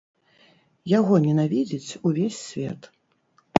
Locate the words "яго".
0.99-1.19